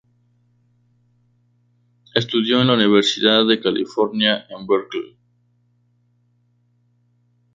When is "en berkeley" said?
4.49-5.15